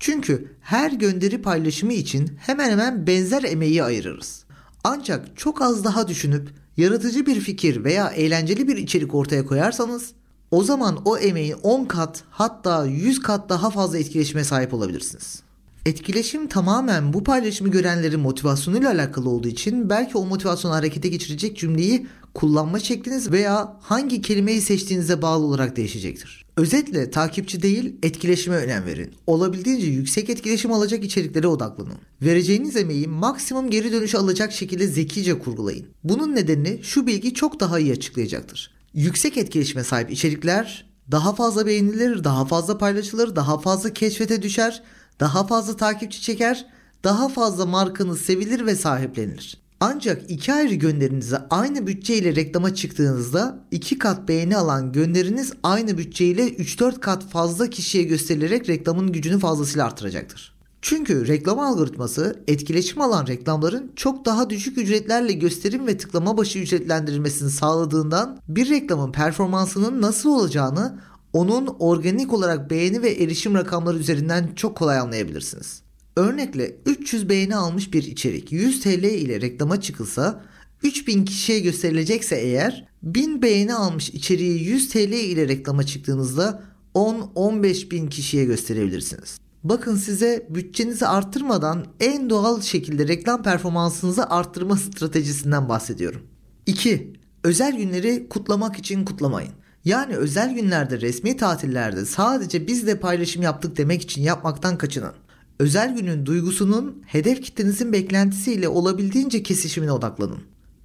Çünkü 0.00 0.52
her 0.60 0.90
gönderi 0.90 1.42
paylaşımı 1.42 1.92
için 1.92 2.30
hemen 2.40 2.70
hemen 2.70 3.06
benzer 3.06 3.42
emeği 3.42 3.82
ayırırız. 3.84 4.44
Ancak 4.84 5.36
çok 5.36 5.62
az 5.62 5.84
daha 5.84 6.08
düşünüp 6.08 6.48
yaratıcı 6.76 7.26
bir 7.26 7.40
fikir 7.40 7.84
veya 7.84 8.08
eğlenceli 8.08 8.68
bir 8.68 8.76
içerik 8.76 9.14
ortaya 9.14 9.46
koyarsanız 9.46 10.12
o 10.50 10.62
zaman 10.62 11.02
o 11.04 11.18
emeğin 11.18 11.56
10 11.62 11.84
kat 11.84 12.24
hatta 12.30 12.86
100 12.86 13.22
kat 13.22 13.48
daha 13.48 13.70
fazla 13.70 13.98
etkileşime 13.98 14.44
sahip 14.44 14.74
olabilirsiniz. 14.74 15.45
Etkileşim 15.86 16.48
tamamen 16.48 17.12
bu 17.12 17.24
paylaşımı 17.24 17.70
görenlerin 17.70 18.20
motivasyonuyla 18.20 18.90
alakalı 18.90 19.30
olduğu 19.30 19.48
için 19.48 19.90
belki 19.90 20.18
o 20.18 20.26
motivasyonu 20.26 20.74
harekete 20.74 21.08
geçirecek 21.08 21.56
cümleyi 21.56 22.06
kullanma 22.34 22.78
şekliniz 22.78 23.30
veya 23.32 23.76
hangi 23.80 24.22
kelimeyi 24.22 24.60
seçtiğinize 24.60 25.22
bağlı 25.22 25.44
olarak 25.44 25.76
değişecektir. 25.76 26.44
Özetle 26.56 27.10
takipçi 27.10 27.62
değil 27.62 27.96
etkileşime 28.02 28.56
önem 28.56 28.84
verin. 28.84 29.14
Olabildiğince 29.26 29.86
yüksek 29.86 30.30
etkileşim 30.30 30.72
alacak 30.72 31.04
içeriklere 31.04 31.46
odaklanın. 31.46 31.98
Vereceğiniz 32.22 32.76
emeği 32.76 33.06
maksimum 33.06 33.70
geri 33.70 33.92
dönüş 33.92 34.14
alacak 34.14 34.52
şekilde 34.52 34.86
zekice 34.86 35.38
kurgulayın. 35.38 35.86
Bunun 36.04 36.34
nedenini 36.36 36.80
şu 36.82 37.06
bilgi 37.06 37.34
çok 37.34 37.60
daha 37.60 37.78
iyi 37.78 37.92
açıklayacaktır. 37.92 38.70
Yüksek 38.94 39.36
etkileşime 39.36 39.84
sahip 39.84 40.10
içerikler 40.10 40.86
daha 41.10 41.34
fazla 41.34 41.66
beğenilir, 41.66 42.24
daha 42.24 42.44
fazla 42.44 42.78
paylaşılır, 42.78 43.36
daha 43.36 43.58
fazla 43.58 43.92
keşfete 43.92 44.42
düşer, 44.42 44.82
daha 45.20 45.46
fazla 45.46 45.76
takipçi 45.76 46.22
çeker, 46.22 46.66
daha 47.04 47.28
fazla 47.28 47.66
markanız 47.66 48.20
sevilir 48.20 48.66
ve 48.66 48.74
sahiplenilir. 48.74 49.66
Ancak 49.80 50.30
iki 50.30 50.52
ayrı 50.52 50.74
gönderinize 50.74 51.38
aynı 51.50 51.86
bütçeyle 51.86 52.36
reklama 52.36 52.74
çıktığınızda 52.74 53.58
iki 53.70 53.98
kat 53.98 54.28
beğeni 54.28 54.56
alan 54.56 54.92
gönderiniz 54.92 55.52
aynı 55.62 55.98
bütçeyle 55.98 56.48
3-4 56.48 57.00
kat 57.00 57.24
fazla 57.24 57.70
kişiye 57.70 58.04
gösterilerek 58.04 58.68
reklamın 58.68 59.12
gücünü 59.12 59.38
fazlasıyla 59.38 59.86
artıracaktır. 59.86 60.56
Çünkü 60.82 61.26
reklam 61.26 61.58
algoritması 61.58 62.42
etkileşim 62.48 63.00
alan 63.00 63.26
reklamların 63.26 63.92
çok 63.96 64.24
daha 64.24 64.50
düşük 64.50 64.78
ücretlerle 64.78 65.32
gösterim 65.32 65.86
ve 65.86 65.96
tıklama 65.96 66.36
başı 66.36 66.58
ücretlendirilmesini 66.58 67.50
sağladığından 67.50 68.38
bir 68.48 68.70
reklamın 68.70 69.12
performansının 69.12 70.02
nasıl 70.02 70.30
olacağını 70.30 70.98
onun 71.36 71.66
organik 71.78 72.32
olarak 72.32 72.70
beğeni 72.70 73.02
ve 73.02 73.10
erişim 73.10 73.54
rakamları 73.54 73.98
üzerinden 73.98 74.50
çok 74.56 74.76
kolay 74.76 74.98
anlayabilirsiniz. 74.98 75.82
Örnekle 76.16 76.76
300 76.86 77.28
beğeni 77.28 77.56
almış 77.56 77.92
bir 77.92 78.02
içerik 78.02 78.52
100 78.52 78.80
TL 78.80 79.04
ile 79.04 79.40
reklama 79.40 79.80
çıkılsa 79.80 80.44
3000 80.82 81.24
kişiye 81.24 81.60
gösterilecekse 81.60 82.36
eğer 82.36 82.88
1000 83.02 83.42
beğeni 83.42 83.74
almış 83.74 84.10
içeriği 84.10 84.64
100 84.64 84.88
TL 84.88 84.98
ile 84.98 85.48
reklama 85.48 85.86
çıktığınızda 85.86 86.62
10-15 86.94 87.90
bin 87.90 88.08
kişiye 88.08 88.44
gösterebilirsiniz. 88.44 89.38
Bakın 89.64 89.96
size 89.96 90.46
bütçenizi 90.50 91.06
arttırmadan 91.06 91.86
en 92.00 92.30
doğal 92.30 92.60
şekilde 92.60 93.08
reklam 93.08 93.42
performansınızı 93.42 94.30
arttırma 94.30 94.76
stratejisinden 94.76 95.68
bahsediyorum. 95.68 96.22
2. 96.66 97.12
Özel 97.44 97.76
günleri 97.76 98.26
kutlamak 98.28 98.78
için 98.78 99.04
kutlamayın. 99.04 99.52
Yani 99.86 100.16
özel 100.16 100.54
günlerde 100.54 101.00
resmi 101.00 101.36
tatillerde 101.36 102.04
sadece 102.04 102.66
biz 102.66 102.86
de 102.86 103.00
paylaşım 103.00 103.42
yaptık 103.42 103.76
demek 103.76 104.02
için 104.02 104.22
yapmaktan 104.22 104.78
kaçının. 104.78 105.12
Özel 105.58 105.96
günün 105.96 106.26
duygusunun 106.26 107.02
hedef 107.06 107.42
kitlenizin 107.42 107.92
beklentisiyle 107.92 108.68
olabildiğince 108.68 109.42
kesişimine 109.42 109.92
odaklanın. 109.92 110.38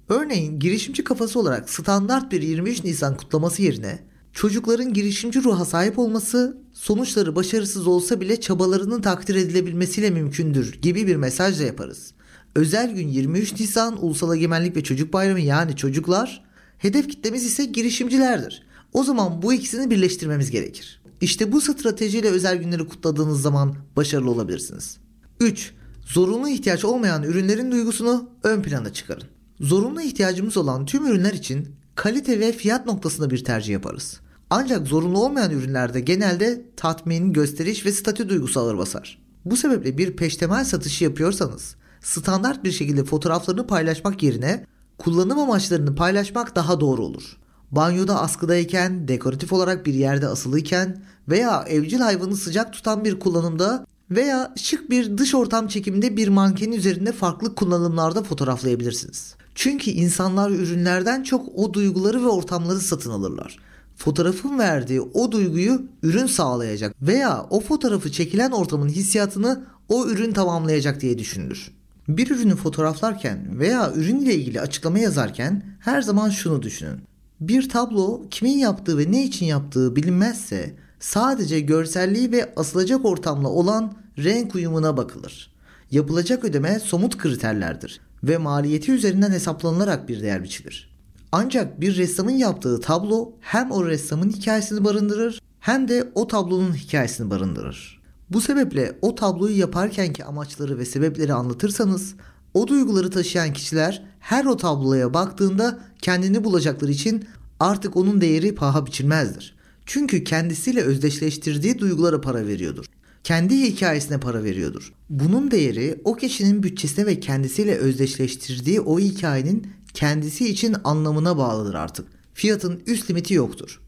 Örneğin 0.08 0.58
girişimci 0.58 1.04
kafası 1.04 1.40
olarak 1.40 1.70
standart 1.70 2.32
bir 2.32 2.42
23 2.42 2.84
Nisan 2.84 3.16
kutlaması 3.16 3.62
yerine 3.62 3.98
çocukların 4.32 4.92
girişimci 4.92 5.44
ruha 5.44 5.64
sahip 5.64 5.98
olması 5.98 6.56
sonuçları 6.72 7.36
başarısız 7.36 7.86
olsa 7.86 8.20
bile 8.20 8.40
çabalarının 8.40 9.02
takdir 9.02 9.34
edilebilmesiyle 9.34 10.10
mümkündür 10.10 10.78
gibi 10.82 11.06
bir 11.06 11.16
mesajla 11.16 11.64
yaparız. 11.64 12.12
Özel 12.54 12.94
gün 12.94 13.08
23 13.08 13.60
Nisan 13.60 14.04
Ulusal 14.04 14.36
Egemenlik 14.36 14.76
ve 14.76 14.82
Çocuk 14.82 15.12
Bayramı 15.12 15.40
yani 15.40 15.76
çocuklar, 15.76 16.44
hedef 16.78 17.08
kitlemiz 17.08 17.44
ise 17.44 17.64
girişimcilerdir. 17.64 18.71
O 18.92 19.04
zaman 19.04 19.42
bu 19.42 19.52
ikisini 19.52 19.90
birleştirmemiz 19.90 20.50
gerekir. 20.50 21.02
İşte 21.20 21.52
bu 21.52 21.60
stratejiyle 21.60 22.28
özel 22.28 22.56
günleri 22.56 22.88
kutladığınız 22.88 23.42
zaman 23.42 23.74
başarılı 23.96 24.30
olabilirsiniz. 24.30 24.98
3. 25.40 25.74
Zorunlu 26.06 26.48
ihtiyaç 26.48 26.84
olmayan 26.84 27.22
ürünlerin 27.22 27.72
duygusunu 27.72 28.28
ön 28.42 28.62
plana 28.62 28.92
çıkarın. 28.92 29.24
Zorunlu 29.60 30.00
ihtiyacımız 30.00 30.56
olan 30.56 30.86
tüm 30.86 31.06
ürünler 31.06 31.32
için 31.32 31.68
kalite 31.94 32.40
ve 32.40 32.52
fiyat 32.52 32.86
noktasında 32.86 33.30
bir 33.30 33.44
tercih 33.44 33.72
yaparız. 33.72 34.20
Ancak 34.50 34.86
zorunlu 34.86 35.24
olmayan 35.24 35.50
ürünlerde 35.50 36.00
genelde 36.00 36.62
tatmin, 36.76 37.32
gösteriş 37.32 37.86
ve 37.86 37.92
statü 37.92 38.28
duygusu 38.28 38.60
ağır 38.60 38.78
basar. 38.78 39.18
Bu 39.44 39.56
sebeple 39.56 39.98
bir 39.98 40.16
peştemal 40.16 40.64
satışı 40.64 41.04
yapıyorsanız 41.04 41.76
standart 42.00 42.64
bir 42.64 42.72
şekilde 42.72 43.04
fotoğraflarını 43.04 43.66
paylaşmak 43.66 44.22
yerine 44.22 44.66
kullanım 44.98 45.38
amaçlarını 45.38 45.94
paylaşmak 45.94 46.56
daha 46.56 46.80
doğru 46.80 47.02
olur 47.04 47.41
banyoda 47.72 48.20
askıdayken, 48.20 49.08
dekoratif 49.08 49.52
olarak 49.52 49.86
bir 49.86 49.94
yerde 49.94 50.26
asılıyken 50.26 51.02
veya 51.28 51.64
evcil 51.68 51.98
hayvanı 51.98 52.36
sıcak 52.36 52.72
tutan 52.72 53.04
bir 53.04 53.20
kullanımda 53.20 53.86
veya 54.10 54.54
şık 54.56 54.90
bir 54.90 55.18
dış 55.18 55.34
ortam 55.34 55.68
çekiminde 55.68 56.16
bir 56.16 56.28
mankenin 56.28 56.76
üzerinde 56.76 57.12
farklı 57.12 57.54
kullanımlarda 57.54 58.22
fotoğraflayabilirsiniz. 58.22 59.34
Çünkü 59.54 59.90
insanlar 59.90 60.50
ürünlerden 60.50 61.22
çok 61.22 61.48
o 61.54 61.74
duyguları 61.74 62.22
ve 62.22 62.28
ortamları 62.28 62.80
satın 62.80 63.10
alırlar. 63.10 63.58
Fotoğrafın 63.96 64.58
verdiği 64.58 65.00
o 65.00 65.32
duyguyu 65.32 65.82
ürün 66.02 66.26
sağlayacak 66.26 66.94
veya 67.02 67.46
o 67.50 67.60
fotoğrafı 67.60 68.12
çekilen 68.12 68.50
ortamın 68.50 68.88
hissiyatını 68.88 69.64
o 69.88 70.06
ürün 70.06 70.32
tamamlayacak 70.32 71.00
diye 71.00 71.18
düşünülür. 71.18 71.70
Bir 72.08 72.30
ürünü 72.30 72.56
fotoğraflarken 72.56 73.58
veya 73.58 73.92
ürün 73.94 74.20
ile 74.20 74.34
ilgili 74.34 74.60
açıklama 74.60 74.98
yazarken 74.98 75.62
her 75.80 76.02
zaman 76.02 76.30
şunu 76.30 76.62
düşünün. 76.62 77.00
Bir 77.42 77.68
tablo 77.68 78.22
kimin 78.30 78.58
yaptığı 78.58 78.98
ve 78.98 79.12
ne 79.12 79.24
için 79.24 79.46
yaptığı 79.46 79.96
bilinmezse 79.96 80.74
sadece 81.00 81.60
görselliği 81.60 82.32
ve 82.32 82.54
asılacak 82.56 83.04
ortamla 83.04 83.48
olan 83.48 83.92
renk 84.18 84.54
uyumuna 84.54 84.96
bakılır. 84.96 85.52
Yapılacak 85.90 86.44
ödeme 86.44 86.80
somut 86.80 87.18
kriterlerdir 87.18 88.00
ve 88.24 88.38
maliyeti 88.38 88.92
üzerinden 88.92 89.30
hesaplanılarak 89.30 90.08
bir 90.08 90.22
değer 90.22 90.44
biçilir. 90.44 90.96
Ancak 91.32 91.80
bir 91.80 91.96
ressamın 91.96 92.30
yaptığı 92.30 92.80
tablo 92.80 93.32
hem 93.40 93.70
o 93.70 93.86
ressamın 93.86 94.30
hikayesini 94.30 94.84
barındırır 94.84 95.40
hem 95.60 95.88
de 95.88 96.10
o 96.14 96.26
tablonun 96.26 96.74
hikayesini 96.74 97.30
barındırır. 97.30 98.02
Bu 98.30 98.40
sebeple 98.40 98.98
o 99.02 99.14
tabloyu 99.14 99.58
yaparkenki 99.58 100.24
amaçları 100.24 100.78
ve 100.78 100.84
sebepleri 100.84 101.34
anlatırsanız 101.34 102.14
o 102.54 102.66
duyguları 102.66 103.10
taşıyan 103.10 103.52
kişiler 103.52 104.02
her 104.20 104.44
o 104.44 104.56
tabloya 104.56 105.14
baktığında 105.14 105.78
kendini 106.02 106.44
bulacakları 106.44 106.90
için 106.90 107.24
artık 107.60 107.96
onun 107.96 108.20
değeri 108.20 108.54
paha 108.54 108.86
biçilmezdir. 108.86 109.54
Çünkü 109.86 110.24
kendisiyle 110.24 110.80
özdeşleştirdiği 110.82 111.78
duygulara 111.78 112.20
para 112.20 112.46
veriyordur. 112.46 112.84
Kendi 113.24 113.62
hikayesine 113.62 114.20
para 114.20 114.44
veriyordur. 114.44 114.92
Bunun 115.10 115.50
değeri 115.50 116.00
o 116.04 116.16
kişinin 116.16 116.62
bütçesine 116.62 117.06
ve 117.06 117.20
kendisiyle 117.20 117.76
özdeşleştirdiği 117.76 118.80
o 118.80 118.98
hikayenin 118.98 119.66
kendisi 119.94 120.48
için 120.48 120.76
anlamına 120.84 121.38
bağlıdır 121.38 121.74
artık. 121.74 122.06
Fiyatın 122.34 122.82
üst 122.86 123.10
limiti 123.10 123.34
yoktur. 123.34 123.80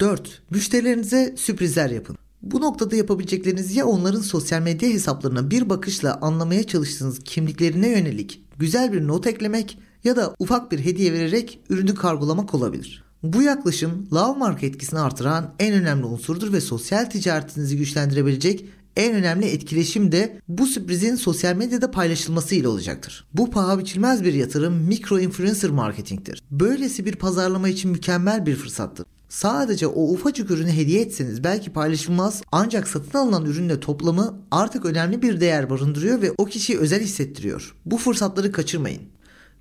4. 0.00 0.42
Müşterilerinize 0.50 1.34
sürprizler 1.38 1.90
yapın. 1.90 2.16
Bu 2.44 2.60
noktada 2.60 2.96
yapabilecekleriniz 2.96 3.76
ya 3.76 3.86
onların 3.86 4.20
sosyal 4.20 4.62
medya 4.62 4.88
hesaplarına 4.88 5.50
bir 5.50 5.70
bakışla 5.70 6.18
anlamaya 6.20 6.64
çalıştığınız 6.64 7.18
kimliklerine 7.24 7.88
yönelik 7.88 8.44
güzel 8.58 8.92
bir 8.92 9.06
not 9.06 9.26
eklemek 9.26 9.78
ya 10.04 10.16
da 10.16 10.34
ufak 10.38 10.72
bir 10.72 10.78
hediye 10.78 11.12
vererek 11.12 11.60
ürünü 11.68 11.94
kargolamak 11.94 12.54
olabilir. 12.54 13.04
Bu 13.22 13.42
yaklaşım 13.42 14.08
love 14.12 14.38
mark 14.38 14.62
etkisini 14.62 15.00
artıran 15.00 15.54
en 15.58 15.74
önemli 15.74 16.04
unsurdur 16.04 16.52
ve 16.52 16.60
sosyal 16.60 17.04
ticaretinizi 17.04 17.76
güçlendirebilecek 17.76 18.64
en 18.96 19.14
önemli 19.14 19.46
etkileşim 19.46 20.12
de 20.12 20.40
bu 20.48 20.66
sürprizin 20.66 21.14
sosyal 21.14 21.56
medyada 21.56 21.90
paylaşılması 21.90 22.54
ile 22.54 22.68
olacaktır. 22.68 23.26
Bu 23.34 23.50
paha 23.50 23.78
biçilmez 23.78 24.24
bir 24.24 24.34
yatırım 24.34 24.74
mikro 24.74 25.18
influencer 25.18 25.70
marketingtir. 25.70 26.42
Böylesi 26.50 27.06
bir 27.06 27.16
pazarlama 27.16 27.68
için 27.68 27.90
mükemmel 27.90 28.46
bir 28.46 28.56
fırsattır. 28.56 29.06
Sadece 29.34 29.86
o 29.86 30.02
ufacık 30.02 30.50
ürünü 30.50 30.72
hediye 30.72 31.00
etseniz 31.00 31.44
belki 31.44 31.72
paylaşılmaz 31.72 32.42
ancak 32.52 32.88
satın 32.88 33.18
alınan 33.18 33.44
ürünle 33.44 33.80
toplamı 33.80 34.38
artık 34.50 34.84
önemli 34.84 35.22
bir 35.22 35.40
değer 35.40 35.70
barındırıyor 35.70 36.22
ve 36.22 36.32
o 36.38 36.44
kişiyi 36.44 36.78
özel 36.78 37.02
hissettiriyor. 37.02 37.76
Bu 37.86 37.98
fırsatları 37.98 38.52
kaçırmayın. 38.52 39.02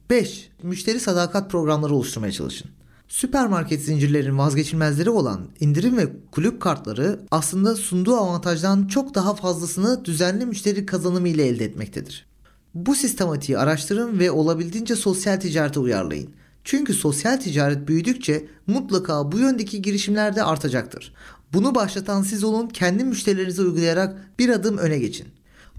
5. 0.10 0.50
Müşteri 0.64 1.00
sadakat 1.00 1.52
programları 1.52 1.94
oluşturmaya 1.94 2.32
çalışın. 2.32 2.72
Süpermarket 3.08 3.82
zincirlerinin 3.82 4.38
vazgeçilmezleri 4.38 5.10
olan 5.10 5.48
indirim 5.60 5.98
ve 5.98 6.08
kulüp 6.32 6.62
kartları 6.62 7.20
aslında 7.32 7.76
sunduğu 7.76 8.16
avantajdan 8.16 8.88
çok 8.88 9.16
daha 9.16 9.36
fazlasını 9.36 10.06
düzenli 10.06 10.46
müşteri 10.46 10.86
kazanımı 10.86 11.28
ile 11.28 11.46
elde 11.46 11.66
etmektedir. 11.66 12.26
Bu 12.74 12.96
sistematiği 12.96 13.58
araştırın 13.58 14.20
ve 14.20 14.32
olabildiğince 14.32 14.96
sosyal 14.96 15.40
ticarete 15.40 15.80
uyarlayın. 15.80 16.30
Çünkü 16.64 16.94
sosyal 16.94 17.38
ticaret 17.38 17.88
büyüdükçe 17.88 18.46
mutlaka 18.68 19.32
bu 19.32 19.40
yöndeki 19.40 19.82
girişimler 19.82 20.36
de 20.36 20.44
artacaktır. 20.44 21.14
Bunu 21.54 21.76
başlatan 21.76 22.22
siz 22.22 22.44
olun 22.44 22.68
kendi 22.68 23.04
müşterilerinize 23.04 23.62
uygulayarak 23.62 24.40
bir 24.40 24.50
adım 24.50 24.78
öne 24.78 25.00
geçin. 25.00 25.28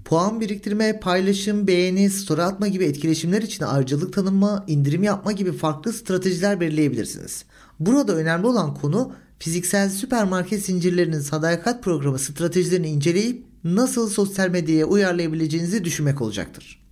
Puan 0.05 0.41
biriktirme, 0.41 0.99
paylaşım, 0.99 1.67
beğeni, 1.67 2.09
story 2.09 2.41
atma 2.41 2.67
gibi 2.67 2.85
etkileşimler 2.85 3.41
için 3.41 3.63
ayrıcalık 3.63 4.13
tanınma, 4.13 4.63
indirim 4.67 5.03
yapma 5.03 5.31
gibi 5.31 5.51
farklı 5.51 5.93
stratejiler 5.93 6.59
belirleyebilirsiniz. 6.59 7.45
Burada 7.79 8.15
önemli 8.15 8.47
olan 8.47 8.73
konu 8.73 9.13
fiziksel 9.39 9.89
süpermarket 9.89 10.65
zincirlerinin 10.65 11.19
sadakat 11.19 11.83
programı 11.83 12.19
stratejilerini 12.19 12.87
inceleyip 12.87 13.45
nasıl 13.63 14.09
sosyal 14.09 14.49
medyaya 14.49 14.85
uyarlayabileceğinizi 14.85 15.83
düşünmek 15.83 16.21
olacaktır. 16.21 16.84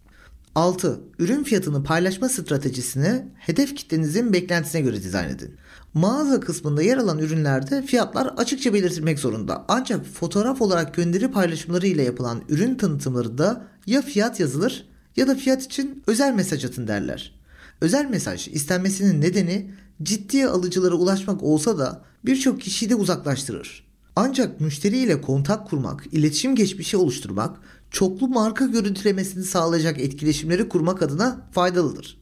6. 0.55 1.01
Ürün 1.19 1.43
fiyatını 1.43 1.83
paylaşma 1.83 2.29
stratejisini 2.29 3.25
hedef 3.35 3.75
kitlenizin 3.75 4.33
beklentisine 4.33 4.81
göre 4.81 5.03
dizayn 5.03 5.29
edin. 5.29 5.55
Mağaza 5.93 6.39
kısmında 6.39 6.83
yer 6.83 6.97
alan 6.97 7.19
ürünlerde 7.19 7.81
fiyatlar 7.81 8.27
açıkça 8.37 8.73
belirtilmek 8.73 9.19
zorunda. 9.19 9.65
Ancak 9.67 10.05
fotoğraf 10.05 10.61
olarak 10.61 10.93
gönderi 10.93 11.31
paylaşımları 11.31 11.87
ile 11.87 12.03
yapılan 12.03 12.41
ürün 12.49 12.75
tanıtımlarında 12.75 13.67
ya 13.87 14.01
fiyat 14.01 14.39
yazılır 14.39 14.87
ya 15.15 15.27
da 15.27 15.35
fiyat 15.35 15.63
için 15.63 16.03
özel 16.07 16.33
mesaj 16.33 16.65
atın 16.65 16.87
derler. 16.87 17.39
Özel 17.81 18.09
mesaj 18.09 18.47
istenmesinin 18.47 19.21
nedeni 19.21 19.71
ciddi 20.03 20.47
alıcılara 20.47 20.95
ulaşmak 20.95 21.43
olsa 21.43 21.77
da 21.77 22.01
birçok 22.25 22.61
kişiyi 22.61 22.89
de 22.89 22.95
uzaklaştırır. 22.95 23.87
Ancak 24.15 24.61
müşteriyle 24.61 25.21
kontak 25.21 25.67
kurmak, 25.67 26.05
iletişim 26.11 26.55
geçmişi 26.55 26.97
oluşturmak, 26.97 27.57
çoklu 27.93 28.27
marka 28.27 28.65
görüntülemesini 28.65 29.43
sağlayacak 29.43 29.99
etkileşimleri 29.99 30.69
kurmak 30.69 31.01
adına 31.01 31.47
faydalıdır. 31.51 32.17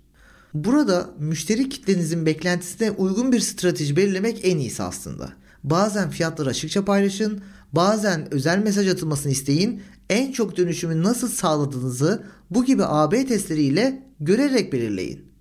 Burada 0.53 1.09
müşteri 1.19 1.69
kitlenizin 1.69 2.25
beklentisine 2.25 2.91
uygun 2.91 3.31
bir 3.31 3.39
strateji 3.39 3.95
belirlemek 3.95 4.39
en 4.43 4.57
iyisi 4.57 4.83
aslında. 4.83 5.33
Bazen 5.63 6.09
fiyatları 6.09 6.49
açıkça 6.49 6.85
paylaşın, 6.85 7.41
bazen 7.73 8.33
özel 8.33 8.59
mesaj 8.63 8.87
atılmasını 8.87 9.31
isteyin, 9.31 9.81
en 10.09 10.31
çok 10.31 10.57
dönüşümü 10.57 11.03
nasıl 11.03 11.27
sağladığınızı 11.27 12.23
bu 12.49 12.65
gibi 12.65 12.83
AB 12.85 13.25
testleriyle 13.25 14.03
görerek 14.19 14.73
belirleyin. 14.73 15.31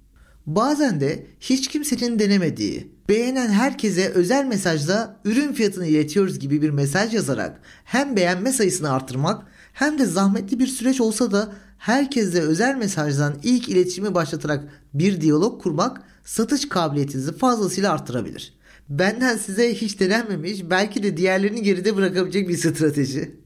Bazen 0.47 1.01
de 1.01 1.27
hiç 1.41 1.69
kimsenin 1.69 2.19
denemediği, 2.19 2.93
beğenen 3.09 3.49
herkese 3.49 4.09
özel 4.09 4.45
mesajla 4.45 5.21
ürün 5.25 5.53
fiyatını 5.53 5.87
iletiyoruz 5.87 6.39
gibi 6.39 6.63
bir 6.63 6.71
mesaj 6.71 7.15
yazarak 7.15 7.61
hem 7.85 8.17
beğenme 8.17 8.53
sayısını 8.53 8.93
artırmak 8.93 9.50
hem 9.73 9.99
de 9.99 10.07
zahmetli 10.07 10.59
bir 10.59 10.67
süreç 10.67 11.01
olsa 11.01 11.33
da 11.33 11.53
herkesle 11.79 12.41
özel 12.41 12.77
mesajdan 12.77 13.35
ilk 13.43 13.69
iletişimi 13.69 14.15
başlatarak 14.15 14.65
bir 14.95 15.21
diyalog 15.21 15.63
kurmak 15.63 16.03
satış 16.25 16.69
kabiliyetinizi 16.69 17.37
fazlasıyla 17.37 17.93
arttırabilir. 17.93 18.55
Benden 18.89 19.37
size 19.37 19.75
hiç 19.75 20.01
denenmemiş 20.01 20.71
belki 20.71 21.03
de 21.03 21.17
diğerlerini 21.17 21.63
geride 21.63 21.97
bırakabilecek 21.97 22.49
bir 22.49 22.57
strateji. 22.57 23.41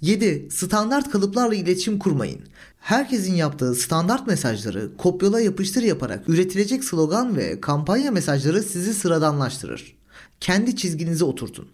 7. 0.00 0.48
Standart 0.50 1.10
kalıplarla 1.10 1.54
iletişim 1.54 1.98
kurmayın. 1.98 2.40
Herkesin 2.80 3.34
yaptığı 3.34 3.74
standart 3.74 4.26
mesajları 4.26 4.96
kopyala 4.96 5.40
yapıştır 5.40 5.82
yaparak 5.82 6.28
üretilecek 6.28 6.84
slogan 6.84 7.36
ve 7.36 7.60
kampanya 7.60 8.10
mesajları 8.10 8.62
sizi 8.62 8.94
sıradanlaştırır. 8.94 9.96
Kendi 10.40 10.76
çizginizi 10.76 11.24
oturtun. 11.24 11.68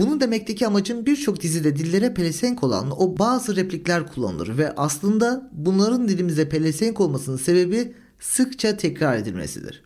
Bunun 0.00 0.20
demekteki 0.20 0.66
amacım 0.66 1.06
birçok 1.06 1.40
dizide 1.40 1.76
dillere 1.76 2.14
pelesenk 2.14 2.62
olan 2.64 2.90
o 2.90 3.18
bazı 3.18 3.56
replikler 3.56 4.12
kullanılır 4.12 4.58
ve 4.58 4.74
aslında 4.76 5.50
bunların 5.52 6.08
dilimize 6.08 6.48
pelesenk 6.48 7.00
olmasının 7.00 7.36
sebebi 7.36 7.92
sıkça 8.20 8.76
tekrar 8.76 9.16
edilmesidir. 9.16 9.82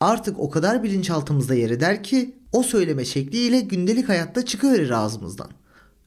Artık 0.00 0.38
o 0.38 0.50
kadar 0.50 0.82
bilinçaltımızda 0.82 1.54
yer 1.54 1.70
eder 1.70 2.02
ki 2.02 2.34
o 2.52 2.62
söyleme 2.62 3.04
şekliyle 3.04 3.60
gündelik 3.60 4.08
hayatta 4.08 4.44
çıkıverir 4.44 4.90
ağzımızdan. 4.90 5.50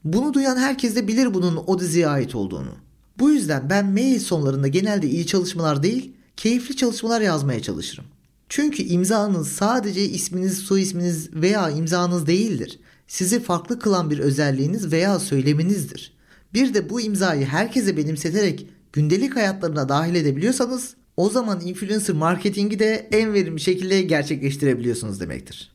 Bunu 0.04 0.34
duyan 0.34 0.56
herkes 0.56 0.96
de 0.96 1.08
bilir 1.08 1.34
bunun 1.34 1.64
o 1.66 1.78
diziye 1.78 2.08
ait 2.08 2.34
olduğunu. 2.34 2.72
Bu 3.18 3.30
yüzden 3.30 3.70
ben 3.70 3.86
mail 3.86 4.20
sonlarında 4.20 4.68
genelde 4.68 5.08
iyi 5.08 5.26
çalışmalar 5.26 5.82
değil, 5.82 6.12
keyifli 6.36 6.76
çalışmalar 6.76 7.20
yazmaya 7.20 7.62
çalışırım. 7.62 8.04
Çünkü 8.48 8.82
imzanız 8.82 9.48
sadece 9.48 10.08
isminiz, 10.08 10.58
soy 10.58 10.82
isminiz 10.82 11.34
veya 11.34 11.70
imzanız 11.70 12.26
değildir. 12.26 12.78
Sizi 13.06 13.42
farklı 13.42 13.78
kılan 13.78 14.10
bir 14.10 14.18
özelliğiniz 14.18 14.92
veya 14.92 15.18
söyleminizdir. 15.18 16.12
Bir 16.54 16.74
de 16.74 16.90
bu 16.90 17.00
imzayı 17.00 17.46
herkese 17.46 17.96
benimseterek 17.96 18.66
gündelik 18.92 19.36
hayatlarına 19.36 19.88
dahil 19.88 20.14
edebiliyorsanız 20.14 20.94
o 21.16 21.30
zaman 21.30 21.60
influencer 21.60 22.16
marketingi 22.16 22.78
de 22.78 23.08
en 23.12 23.34
verimli 23.34 23.60
şekilde 23.60 24.02
gerçekleştirebiliyorsunuz 24.02 25.20
demektir. 25.20 25.74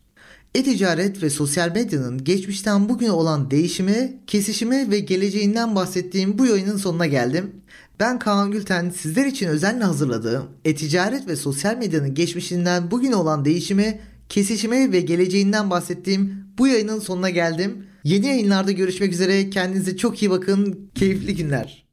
E-ticaret 0.56 1.24
ve 1.24 1.30
sosyal 1.30 1.72
medyanın 1.72 2.24
geçmişten 2.24 2.89
bugüne 2.89 3.12
olan 3.12 3.52
değişimi, 3.52 4.18
kesişimi 4.28 4.92
ve 4.92 5.00
geleceğinden 5.00 5.76
bahsettiğim 5.76 6.38
bu 6.38 6.46
yayının 6.46 6.78
sonuna 6.78 7.06
geldim. 7.06 7.52
Ben 8.00 8.20
Kaan 8.20 8.52
Gülten 8.52 8.89
sizler 8.89 9.26
için 9.26 9.48
özenle 9.48 9.84
hazırladığım 9.84 10.46
e-ticaret 10.65 11.28
ve 11.28 11.36
sosyal 11.36 11.78
medyanın 11.78 12.13
geçmişinden 12.13 12.92
bugüne 12.92 13.15
olan 13.15 13.46
değişimi, 13.46 14.00
kesişimi 14.30 14.92
ve 14.92 15.02
geleceğinden 15.02 15.70
bahsettiğim 15.70 16.46
bu 16.58 16.68
yayının 16.68 17.00
sonuna 17.00 17.30
geldim. 17.30 17.86
Yeni 18.04 18.26
yayınlarda 18.26 18.72
görüşmek 18.72 19.13
üzere. 19.13 19.50
Kendinize 19.50 19.98
çok 19.98 20.24
iyi 20.24 20.30
bakın. 20.32 20.92
Keyifli 20.96 21.36
günler. 21.36 21.88